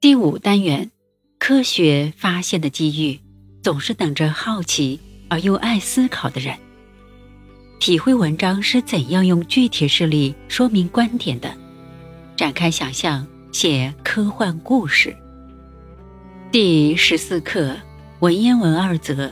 [0.00, 0.92] 第五单元，
[1.40, 3.18] 科学发现的机遇，
[3.64, 6.56] 总是等着好奇而又爱思考的人。
[7.80, 11.52] 体会文章是怎样用具体事例说明观点的，
[12.36, 15.16] 展开想象，写科幻故事。
[16.52, 17.76] 第十四课，
[18.20, 19.28] 文言文二则。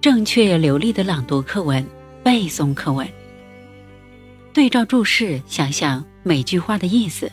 [0.00, 1.86] 正确流利的朗读课文，
[2.24, 3.08] 背诵课文。
[4.52, 7.30] 对照注释，想象每句话的意思。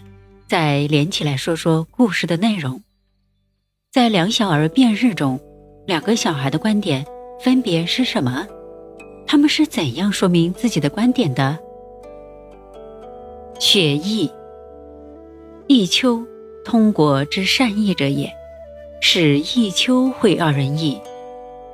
[0.47, 2.81] 再连起来说说故事的内容。
[3.91, 5.39] 在两小儿辩日中，
[5.87, 7.05] 两个小孩的观点
[7.41, 8.47] 分别是什么？
[9.25, 11.57] 他们是怎样说明自己的观点的？
[13.59, 14.29] 学义，
[15.67, 16.23] 弈秋，
[16.63, 18.31] 通国之善弈者也。
[19.01, 20.99] 使弈秋会二人弈，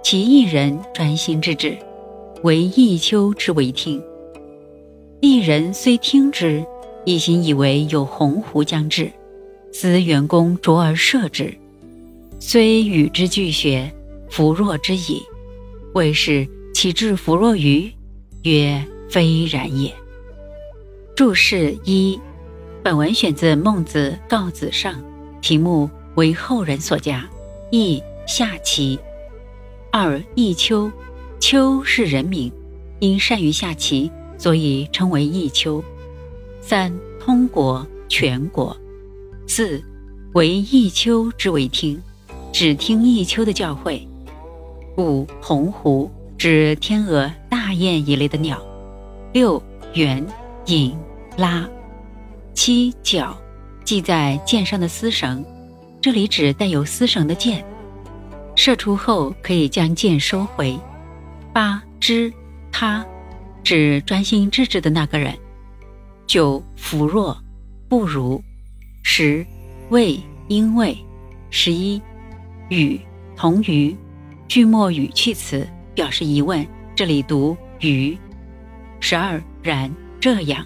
[0.03, 1.77] 其一人专心致志，
[2.43, 4.03] 为弈秋之为听。
[5.21, 6.65] 一人虽听之。
[7.03, 9.11] 一心以为有鸿鹄将至，
[9.73, 11.53] 思员公卓而射之，
[12.39, 13.91] 虽与之俱学，
[14.29, 15.21] 弗若之矣。
[15.93, 17.91] 谓是其智弗若愚，
[18.43, 19.93] 曰非然也。
[21.15, 22.19] 注释一：
[22.83, 24.93] 本文选自《孟子·告子上》，
[25.41, 27.27] 题目为后人所加，
[27.71, 28.97] 意下棋。
[29.91, 30.89] 二弈秋，
[31.39, 32.51] 秋是人名，
[32.99, 35.83] 因善于下棋，所以称为弈秋。
[36.63, 38.77] 三通国全国，
[39.47, 39.83] 四
[40.33, 41.99] 为弈秋之为听，
[42.53, 44.07] 只听弈秋的教诲。
[44.95, 48.61] 五鸿鹄指天鹅、大雁一类的鸟。
[49.33, 49.61] 六
[49.95, 50.23] 圆
[50.67, 50.95] 引
[51.35, 51.67] 拉。
[52.53, 53.35] 七角
[53.83, 55.43] 系在箭上的丝绳，
[55.99, 57.65] 这里指带有丝绳的箭，
[58.55, 60.79] 射出后可以将箭收回。
[61.51, 62.31] 八知
[62.71, 63.03] 他
[63.63, 65.35] 指专心致志的那个人。
[66.31, 67.37] 九弗若，
[67.89, 68.41] 不如。
[69.03, 69.45] 十
[69.89, 70.17] 为
[70.47, 70.97] 因为。
[71.49, 72.01] 十一
[72.69, 72.97] 与
[73.35, 73.93] 同于，
[74.47, 76.65] 句末语气词表示疑问，
[76.95, 78.17] 这里读于。
[79.01, 80.65] 十二然这样。